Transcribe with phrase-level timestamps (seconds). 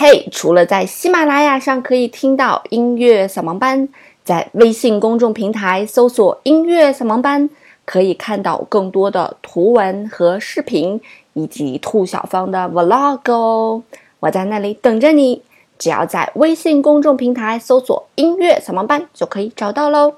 [0.00, 3.88] 嘿，除了在喜马拉雅上可以听到音乐扫盲班，
[4.22, 7.50] 在微信公众平台搜索“音乐扫盲班”，
[7.84, 11.00] 可以看到更多的图文和视频，
[11.32, 13.82] 以及兔小芳的 vlog 哦。
[14.20, 15.42] 我在那里等着你，
[15.80, 20.14] 只要在微信公众平台搜索“音乐扫盲班”就可以找到喽。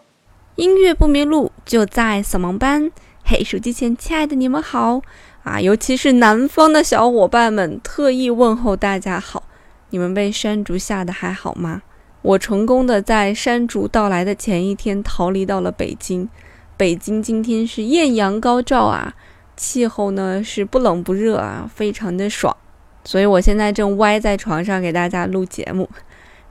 [0.57, 2.93] 音乐不迷路，就在扫盲班。
[3.25, 5.01] 嘿，手机前亲爱的你们好
[5.43, 5.59] 啊！
[5.59, 9.45] 尤其是南方的小伙伴们，特意问候大家好。
[9.91, 11.83] 你们被山竹吓得还好吗？
[12.23, 16.29] 我成功的在山竹到来的前一天逃离到了北京。
[16.77, 19.15] 北京今天是艳阳高照啊，
[19.57, 22.57] 气候呢是不冷不热啊，非常的爽。
[23.05, 25.89] 所以我现在正歪在床上给大家录节目。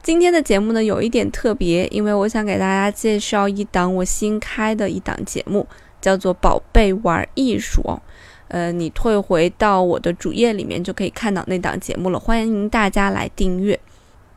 [0.01, 5.67] 今天的节目呢有一点特别，因为我想给大家介绍一档我新开的一档节目。
[6.01, 8.01] 叫做宝贝玩艺术哦，
[8.49, 12.19] 呃，你退回到我的主页里面就可以看到那档节目了。
[12.19, 13.79] 欢迎大家来订阅。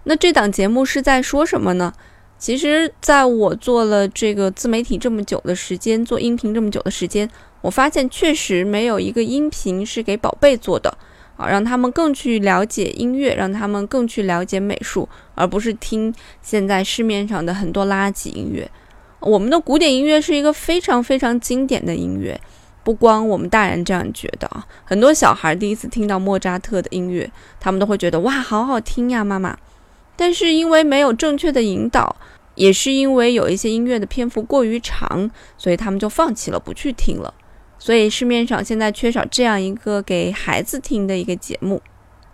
[0.05, 1.93] 那这档节目是在说什么呢？
[2.39, 10.99] 其实，在我做了这个自媒体这么久的时间，做音频这么久的时间，我发现确实没有一个音频是给宝贝做的
[11.37, 18.69] 啊，让他们更去了解音乐，让他们更去了解美术，而不是听现在市面上的很多垃圾音乐。
[19.21, 22.41] 我们的古典音乐是一个非常非常经典的音乐，
[22.85, 27.31] 不光我们大人这样觉得啊，很多小孩第一次听到莫扎特的音乐，
[27.61, 29.57] 他们都会觉得哇，好好听呀，妈妈。
[30.17, 32.17] 但是因为没有正确的引导，
[32.55, 37.33] 也是因为有一些音乐的篇幅过于长，所以他们就放弃了，不去听了。
[37.79, 41.81] 所以市面上现在缺少这样一个给孩子听的一个节目。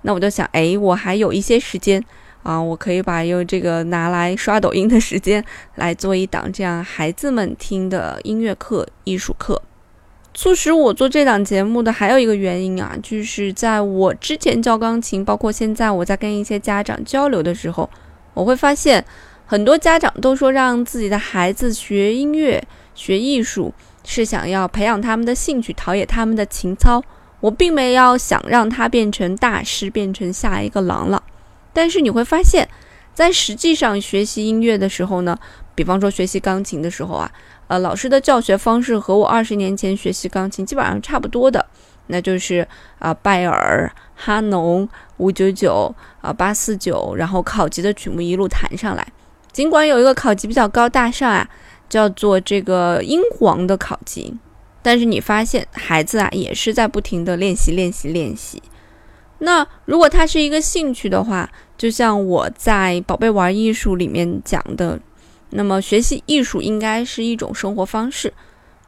[0.03, 2.05] 那我就想，哎，我还有一些时间。
[2.45, 9.61] 啊，我可以把用这个拿来刷抖音的时间来做一档这样孩子们听的音乐课、艺术课。
[10.35, 17.91] 促使我做这档节目的还有一个原因啊，就是在我之前教钢琴，包括现在我在跟一些家长交流的时候，
[18.35, 19.05] 我会发现
[19.47, 22.63] 很多家长都说让自己的孩子学音乐、
[22.95, 27.03] 学艺术是想要培养他们的兴趣，陶冶他们的情操。
[27.41, 31.23] 我并没有想让他变成大师，变成下一个郎朗。
[31.73, 32.69] 但是你会发现，
[33.19, 35.37] 在实际上学习音乐的时候呢，
[35.75, 37.29] 比方说学习钢琴的时候啊，
[37.67, 41.67] 呃，老师的教学方式和我二十年前学习钢琴基本上差不多的，
[42.07, 42.65] 那就是
[43.01, 49.05] 啊，拜尔、哈农、五九九啊、八四九，然后考级的曲目一路弹上来。
[49.51, 51.49] 尽管有一个考级比较高大上啊，
[51.89, 54.33] 叫做这个英皇的考级，
[54.81, 58.63] 但是你发现孩子啊也是在不停的练习、练习、练习。
[59.39, 64.99] 那如果它是一个兴趣的话，就像我在《宝贝玩艺术》里面讲的，
[65.51, 68.33] 那么学习艺术应该是一种生活方式，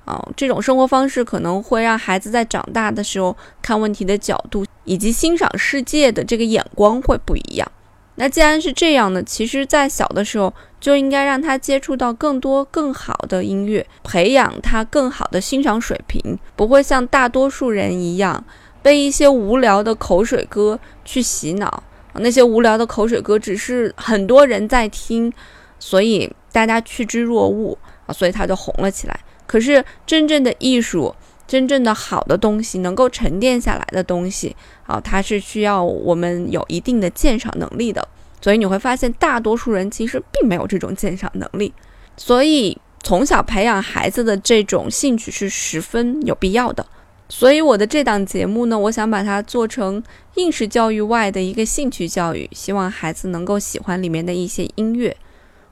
[0.05, 7.71] 啊，这种生活方式可能会让孩子在长大的时候看问题的角度以及欣赏世界的这个眼光会不一样。
[8.17, 18.45] 那既然是这样呢，其实，在小的时候就应该让他接触到更多更好的音乐，培养他更好的欣赏水平，不会像大多数人一样。
[18.83, 21.83] 被一些无聊的口水歌去洗脑，
[22.15, 25.33] 那些无聊的口水歌只是很多人在听，
[25.79, 27.77] 所以大家趋之若鹜
[28.07, 29.21] 啊，所以它就红了起来。
[29.47, 31.15] 可是真正的艺术，
[31.47, 34.55] 真正的好的东西，能够沉淀下来的东西
[34.87, 38.07] 啊，它是需要我们有一定的鉴赏能力的。
[38.41, 41.75] 所以你会发现，大多数人其实并没有这种鉴赏能力，
[42.17, 46.87] 所以从小培养孩子的这种兴趣是十分有必要的。
[47.31, 50.03] 所以我的这档节目呢，我想把它做成
[50.35, 55.17] 应试教育外的一个兴趣教育，希望孩子能够喜欢里面的一些音乐。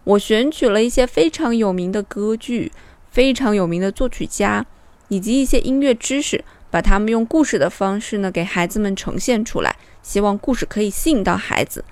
[0.05, 2.71] 我选取了一些非常有名的歌剧、
[3.11, 4.65] 非常有名的作曲家，
[5.09, 11.85] 以及一些音乐知识，把他们用故事的方式呢给孩子们呈现出来，希望故事可以吸引到孩子。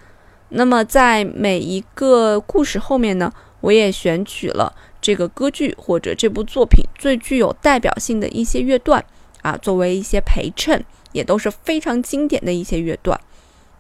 [0.51, 4.73] 那么在每一个故事后面呢，我也选取了
[5.03, 9.05] 这个歌剧或者这部作品最具有代表性的一些乐段。
[9.47, 13.21] 啊，作为一些陪衬，也都是非常经典的一些乐段。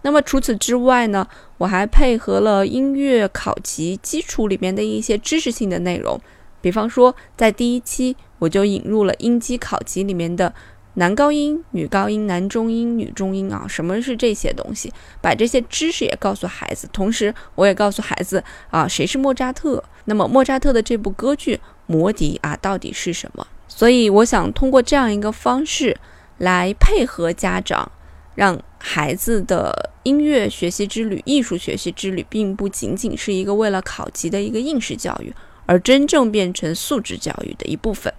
[0.02, 1.26] 那么除此之外呢，
[1.58, 6.20] 我还配合了音乐考级基础里面的一些知识性的内容。
[6.60, 10.54] 比方说，在第一期我就引入了音基考级里面的
[10.94, 14.92] 男高音、女高音、男中音、女中音啊，什么是这些东西？
[15.20, 19.82] 把这些知识也告诉孩子，同时我也告诉孩子啊，谁是莫扎特？
[20.04, 23.44] 那么莫扎特的这部歌剧《魔笛》啊，到底是什么？
[23.76, 25.94] 所以，我想通过这样一个方式
[26.38, 27.92] 来配合家长，
[28.34, 35.30] 让孩子的音乐学习之旅、艺术学习之旅，并不仅仅是一个为了考级的一个应试教育，
[35.66, 38.10] 而真正变成素质教育的一部分。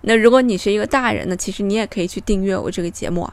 [0.00, 3.30] 那如果你是一个大人呢，其实你也可以去订阅我这个节目，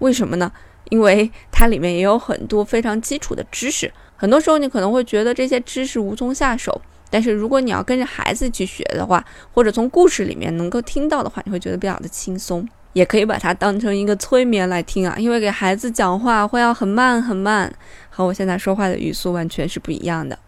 [0.00, 0.52] 为什么呢？
[0.90, 3.90] 因为它里面也有很多非常基础的知识。
[4.14, 9.22] 很多时候你可能会觉得这些知识无从下手，但是如果你要跟着孩子去学的话，
[9.52, 12.66] 或者从故事里面能够听到的话，你会觉得比较的轻松。
[12.94, 17.72] 也可以把它当成一个催眠来听啊，因为给孩子讲话会要很慢很慢，
[18.10, 20.38] 和我现在说话的语速完全是不一样的。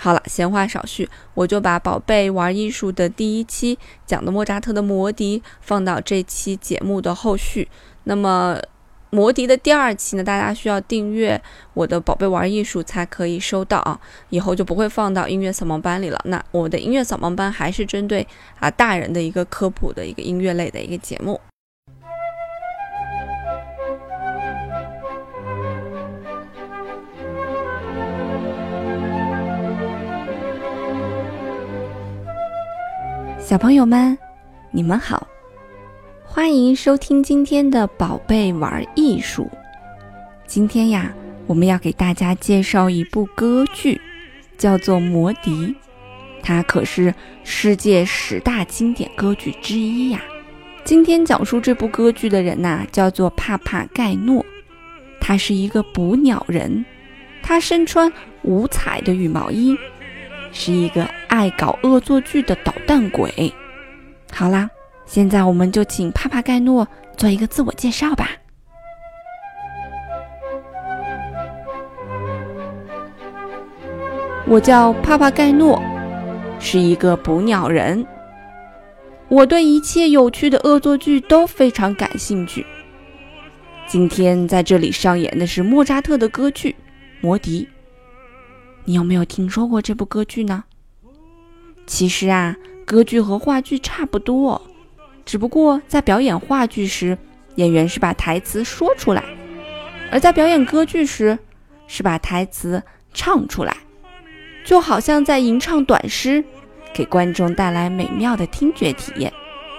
[0.00, 7.68] 好了，闲话少叙，我就把宝贝玩艺术的第一期讲的莫扎特的魔笛放到这期节目的后续。
[8.02, 8.58] 那么
[9.14, 11.40] 魔笛的第二期呢，大家需要订阅
[11.72, 14.00] 我的宝贝玩艺术才可以收到啊，
[14.30, 16.20] 以后就不会放到音乐扫盲班里了。
[16.24, 18.26] 那我的音乐扫盲班还是针对
[18.58, 21.40] 啊大人的一个科普的一个音乐类的一个节目。
[33.38, 34.18] 小朋友们，
[34.72, 35.24] 你们好，
[36.34, 39.48] 欢迎收听今天的宝贝玩艺术。
[40.48, 41.14] 今天呀，
[41.46, 44.00] 我们要给大家介绍一部歌剧，
[44.58, 45.52] 叫做《魔笛》，
[46.42, 47.14] 它可是
[47.44, 50.20] 世界十大经典歌剧之一呀。
[50.82, 54.44] 今天讲述这部歌剧的人呐，叫做帕帕盖诺，
[55.20, 56.84] 他是一个捕鸟人，
[57.44, 59.78] 他身穿五彩的羽毛衣。
[60.50, 63.54] 是一个爱搞恶作剧的捣蛋鬼。
[64.32, 64.68] 好啦，
[65.06, 66.86] 现在我们就请帕帕盖诺
[67.16, 68.30] 做一个自我介绍吧。
[74.46, 75.82] 我叫帕帕盖诺，
[76.58, 78.06] 是一个捕鸟人。
[79.28, 82.64] 我对一切有趣的恶作剧都非常感兴趣。
[83.86, 86.70] 今天在这里上演的是莫扎特的歌剧
[87.22, 87.64] 《魔笛》。
[88.84, 90.64] 你有没有听说过这部歌剧呢？
[91.86, 92.54] 其实啊，
[92.84, 94.60] 歌剧和话剧差不多，
[95.24, 97.16] 只不过在表演话剧时，
[97.56, 99.22] 演员是把台词说出来；
[100.10, 101.38] 而在表演歌剧时，
[101.86, 102.82] 是把台词
[103.12, 103.76] 唱出来，
[104.64, 106.44] 就好像在吟唱短诗，
[106.92, 109.32] 给观众带来美妙的听觉体验。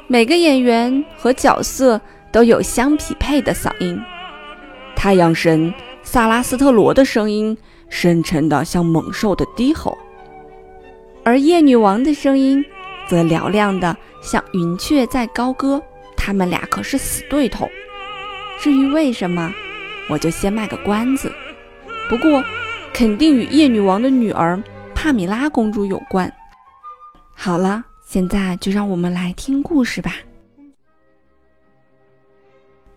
[0.08, 2.00] 每个演员和角色
[2.32, 4.00] 都有相匹配的嗓音。
[4.96, 7.58] 太阳神萨拉斯特罗的声音。
[7.88, 9.96] 深沉的像猛兽的低吼，
[11.24, 12.66] 而夜女王的声音
[13.08, 15.82] 则嘹亮的像云雀在高歌。
[16.18, 17.70] 他们俩可是死对头。
[18.60, 19.54] 至于为什么，
[20.10, 21.32] 我就先卖个关子。
[22.10, 22.44] 不过，
[22.94, 24.62] 肯定与夜女王的女儿
[24.96, 26.32] 帕米拉公主有关。
[27.36, 30.16] 好了，现在就让我们来听故事吧。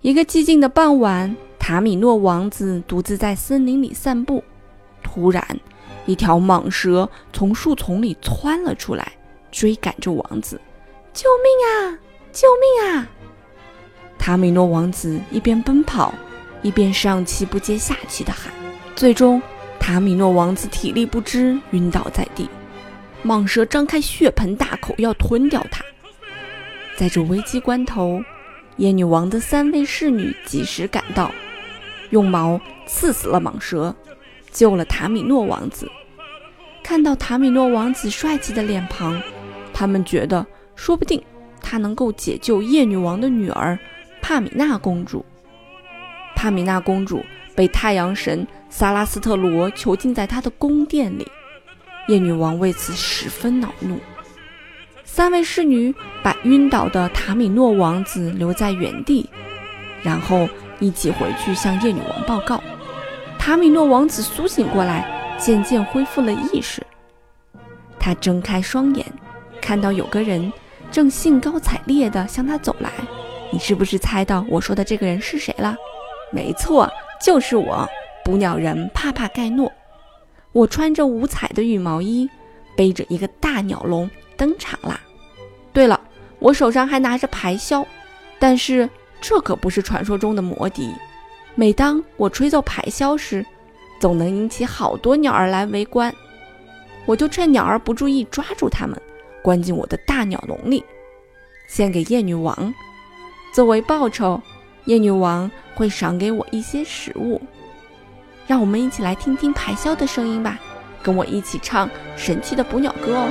[0.00, 4.42] 一个寂静的傍晚，塔米诺王子独自在森林里散步。
[5.02, 5.44] 突然，
[6.06, 9.12] 一条蟒蛇从树丛里窜了出来，
[9.50, 10.60] 追赶着王子。
[11.12, 11.98] “救命啊！
[12.32, 13.08] 救命啊！”
[14.18, 16.12] 塔米诺王子一边奔跑，
[16.62, 18.52] 一边上气不接下气地喊。
[18.94, 19.40] 最终，
[19.78, 22.48] 塔米诺王子体力不支，晕倒在地。
[23.24, 25.84] 蟒蛇张开血盆大口要吞掉他。
[26.96, 28.22] 在这危机关头，
[28.76, 31.32] 夜女王的三位侍女及时赶到，
[32.10, 33.94] 用矛刺死了蟒蛇。
[34.50, 35.90] 救了塔米诺王子。
[36.82, 39.20] 看到塔米诺王子帅气的脸庞，
[39.78, 40.44] 他们觉得
[40.74, 41.22] 说不定
[41.60, 43.78] 他能够解救夜女王的女儿
[44.20, 45.24] 帕米娜公主。
[46.34, 51.24] 帕米娜公主被太阳神萨拉斯特罗囚禁在他的宫殿里，
[52.08, 54.00] 夜女王为此十分恼怒。
[55.04, 55.94] 三位侍女
[56.24, 59.30] 把晕倒的塔米诺王子留在原地，
[60.02, 60.48] 然后
[60.80, 62.60] 一起回去向夜女王报告。
[63.38, 66.84] 塔米诺王子苏醒过来，渐渐恢复了意识。
[67.96, 69.06] 他睁开双眼，
[69.60, 70.52] 看到有个人
[70.90, 72.90] 正兴高采烈地向他走来。
[73.50, 75.76] 你是不是猜到我说的这个人是谁了？
[76.30, 76.90] 没错，
[77.24, 77.88] 就是我，
[78.24, 79.72] 捕鸟人帕帕盖诺。
[80.52, 82.28] 我穿着五彩的羽毛衣，
[82.76, 85.00] 背着一个大鸟笼登场啦。
[85.72, 85.98] 对了，
[86.38, 87.86] 我手上还拿着排箫，
[88.38, 88.88] 但是
[89.20, 90.92] 这可不是传说中的魔笛。
[91.54, 93.44] 每当我吹奏排箫时，
[93.98, 96.14] 总能引起好多鸟儿来围观。
[97.06, 99.00] 我就趁鸟儿不注意，抓住它们，
[99.48, 100.84] 关进我的大鸟笼里，
[101.68, 102.74] 献给夜女王。
[103.50, 104.38] 作为报酬，
[104.84, 107.40] 夜女王会赏给我一些食物。
[108.46, 110.58] 让我们一起来听听排箫的声音吧，
[111.02, 113.24] 跟我一起唱神奇的捕鸟歌哦。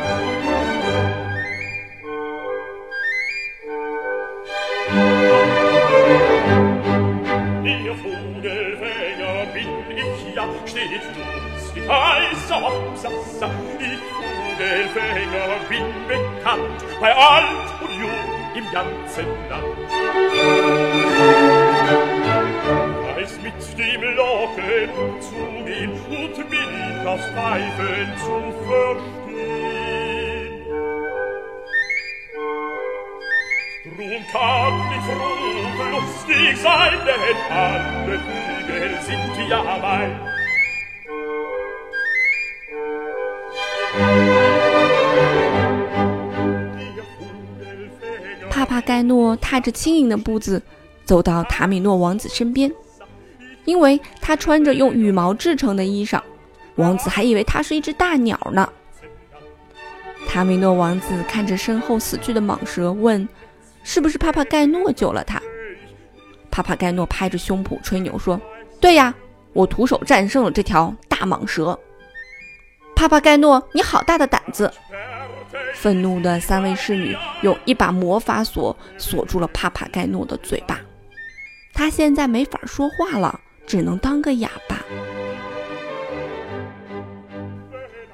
[14.57, 19.89] del Fänger bin bekannt, bei alt und jung im ganzen Land.
[23.05, 28.37] Weiß mit dem Locken umzugehen und mit das Pfeifen zu
[28.67, 29.27] verstehen.
[33.83, 40.36] Drum kann ich froh und lustig sein, denn alle Flügel sind ja mein.
[48.77, 50.61] 帕盖诺踏着轻盈的步子
[51.03, 52.71] 走到塔米诺王子身边，
[53.65, 56.21] 因为他穿着用羽毛制成的衣裳，
[56.75, 58.71] 王子还以为他是一只大鸟呢。
[60.27, 63.27] 塔米诺王子看着身后死去的蟒蛇，问
[63.81, 65.41] ：“是不是帕帕盖诺救了他？”
[66.51, 68.39] 帕帕盖诺拍着胸脯吹牛说
[68.79, 69.11] ：“对呀，
[69.53, 71.75] 我徒手战胜了这条大蟒蛇。”
[72.95, 74.71] 帕帕盖诺，你好大的胆子！
[75.79, 80.81] 愤怒的三位侍女用一把魔法锁锁住了帕帕盖诺的嘴巴，
[81.71, 84.83] 他现在没法说话了，只能当个哑巴。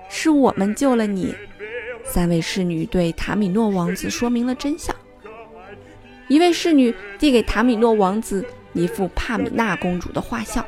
[0.09, 1.33] 是我们救了你，
[2.03, 4.93] 三位侍女对塔米诺王子说明了真相。
[6.27, 10.65] 一位侍女递给塔米诺王子一幅帕米娜公主的画像，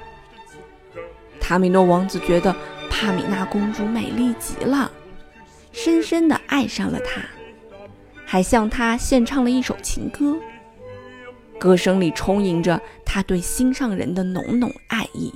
[1.41, 2.55] 塔米诺王子觉得
[2.89, 4.89] 帕米娜公主美丽极了。
[5.85, 7.21] 深深地爱上了他，
[8.25, 10.35] 还向他献唱了一首情歌，
[11.59, 15.31] 歌声里充盈着他对心上人的浓浓爱意。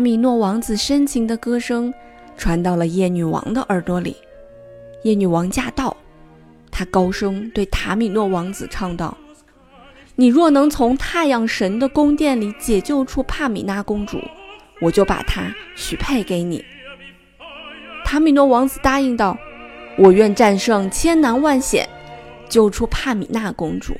[0.00, 1.92] 塔米诺王子深情的歌声
[2.34, 4.16] 传到了夜女王的耳朵里。
[5.02, 5.94] 夜女王驾到，
[6.70, 9.14] 她高声对塔米诺王子唱道
[10.16, 14.18] ：“你若能从太阳神的宫殿里解救出帕米娜公主，
[14.80, 16.64] 我就把她许配给你。”
[18.02, 19.36] 塔米诺王子答应道
[19.98, 21.86] ：“我愿战胜千难万险，
[22.48, 23.94] 救出帕米娜公主。”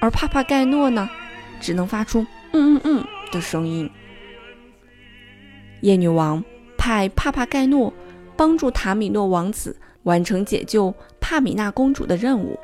[0.00, 1.06] 而帕帕盖诺呢，
[1.60, 3.04] 只能发出“嗯嗯嗯”。
[3.34, 3.90] 的声音。
[5.80, 6.42] 夜女王
[6.78, 7.92] 派帕帕盖诺
[8.36, 12.58] 帮助塔米诺王子完成解救帕米娜公主的任务，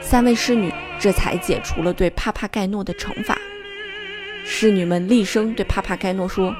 [0.00, 3.38] 三位侍女这才解除了对帕帕盖诺的惩罚。
[4.44, 6.54] 侍女们厉声对帕帕盖诺说：“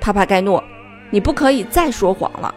[0.00, 0.62] 帕帕盖诺，
[1.10, 2.54] 你不可以再说谎了。”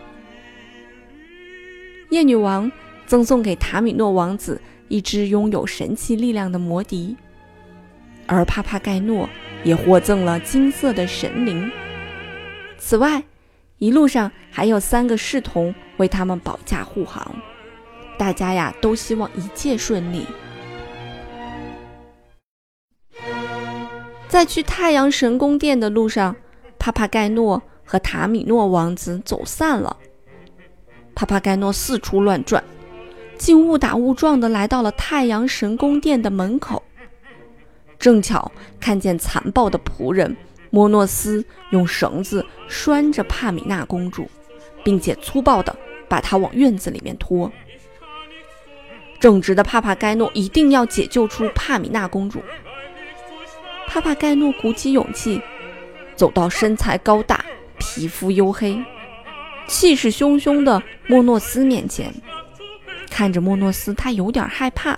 [2.12, 2.72] 夜女王
[3.06, 7.16] 赠送给塔米诺王子一只拥有神奇力量的魔笛，
[8.28, 9.28] 而帕帕盖诺。
[9.64, 11.72] 也获赠了金色的神灵。
[12.78, 13.24] 此外，
[13.78, 17.36] 一路上还有三个侍童为他们保驾护航。
[18.18, 20.26] 大家呀，都希望一切顺利。
[24.28, 26.36] 在去太阳神宫殿的路上，
[26.78, 29.98] 帕帕盖诺和塔米诺王子走散了。
[31.16, 32.64] 帕帕盖诺四处乱转，
[33.38, 36.79] 竟误打误撞地来到了太阳神宫殿的门口。
[38.00, 40.36] 正巧看见残暴的仆人
[40.70, 44.30] 莫诺斯用绳子拴着帕米娜公主，
[44.84, 45.76] 并且粗暴地
[46.08, 47.52] 把她往院子里面拖。
[49.20, 52.42] 正直的帕帕盖诺一定要解救出帕米娜公主。
[53.88, 55.42] 帕帕盖诺鼓起勇气，
[56.16, 57.44] 走到身材高大、
[57.78, 58.82] 皮肤黝黑、
[59.68, 62.14] 气势汹汹的莫诺斯面前，
[63.10, 64.98] 看着莫诺斯，他有点害怕。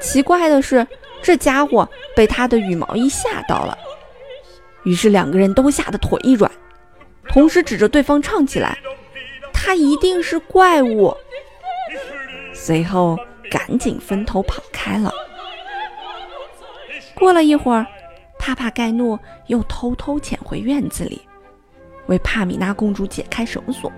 [0.00, 0.86] 奇怪的是。
[1.24, 3.78] 这家伙被他的羽毛衣吓到了，
[4.82, 6.50] 于是两个人都吓得腿一软，
[7.28, 8.76] 同时指着对方唱起来
[9.50, 11.16] ：“他一定是怪物。”
[12.52, 13.18] 随后
[13.50, 15.10] 赶紧分头跑开了。
[17.14, 17.86] 过了一会儿，
[18.38, 21.22] 帕帕盖诺又偷偷潜回院子里，
[22.04, 23.90] 为帕米娜公主解开绳索，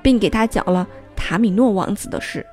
[0.00, 0.86] 并给她讲了
[1.16, 2.46] 塔米诺王子的事。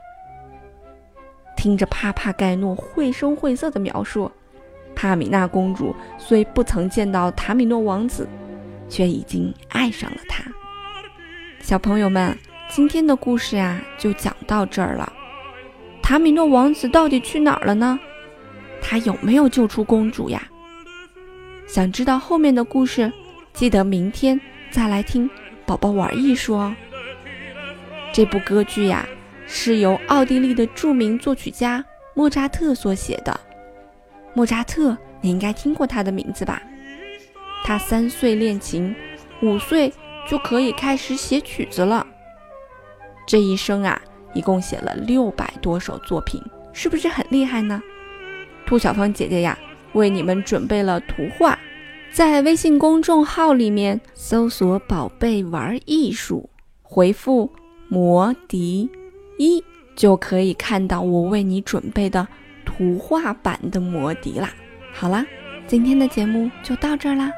[1.55, 4.31] 听着帕帕盖诺绘声绘色的描述，
[4.95, 8.27] 帕米娜公主虽不曾见到塔米诺王子，
[8.89, 10.43] 却已经爱上了他。
[11.59, 12.37] 小朋友们，
[12.69, 15.11] 今天的故事呀，就讲到这儿了。
[16.01, 17.97] 塔米诺王子到底去哪儿了呢？
[18.81, 20.43] 他有没有救出公主呀？
[21.65, 23.11] 想知道后面的故事，
[23.53, 25.29] 记得明天再来听
[25.65, 26.75] 宝宝玩艺术哦。
[28.11, 29.07] 这部歌剧呀，
[29.55, 33.39] 是由奥地利的著名作曲家莫扎特所写的。
[34.33, 36.59] 莫扎特，你应该听过他的名字吧？
[37.63, 38.95] 他三岁练琴，
[39.43, 39.93] 五岁
[40.27, 42.05] 就可以开始写曲子了。
[43.27, 44.01] 这一生啊，
[44.33, 46.41] 一共写了六百多首作品，
[46.73, 47.79] 是不是很厉害呢？
[48.65, 49.55] 兔小芳姐姐呀，
[49.93, 51.57] 为你们准备了图画，
[52.11, 56.49] 在微信公众号里面搜索“宝贝玩艺术”，
[56.81, 57.53] 回复
[57.87, 58.89] “魔笛
[59.37, 59.63] 一”，
[59.95, 62.27] 就可以看到我为你准备的
[62.65, 64.49] 图画版的魔笛啦。
[64.91, 65.25] 好啦，
[65.67, 67.31] 今天的节目就到这儿啦。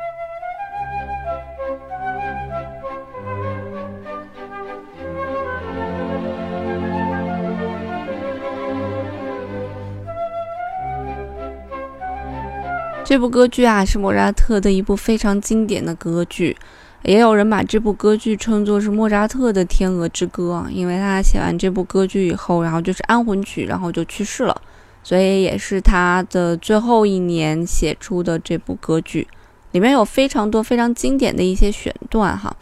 [13.08, 16.58] 这部歌剧啊，是莫扎特的一部非常经典的歌剧，
[17.06, 24.62] 也有人把这部歌剧称作是莫扎特的《天鹅之歌》，因为他写完这部歌剧以后，然后就是安魂曲，然后就去世了，
[25.04, 29.28] 所以也是他的最后一年写出的这部歌剧，
[29.72, 32.56] 里面有非常多非常经典的一些选段哈。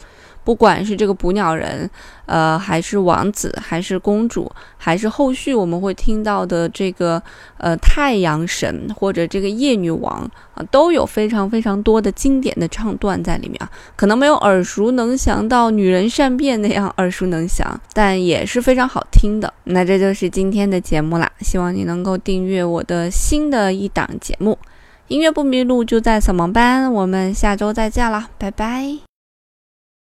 [0.43, 1.89] 不管是这个捕鸟人，
[2.25, 7.21] 呃，还是王子，还是公主，还是后续我们会听到的这个
[7.57, 19.53] 呃太阳神或者这个夜女王啊，都有非常非常多的经典的唱段在里面啊，可能没有耳熟能详到女人善变那样耳熟能详，但也是非常好听的。
[19.65, 24.57] 那这就是今天的节目啦，希望你能够订阅我的新的一档节目
[25.07, 29.12] 《音乐不迷路》，就在扫盲班，我们下周再见了，拜拜。